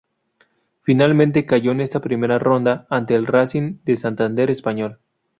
[0.81, 4.99] Finalmente cayó en esta Primera Ronda ante el Racing de Santander español.